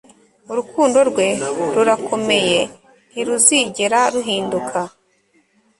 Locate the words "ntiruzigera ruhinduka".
3.11-4.79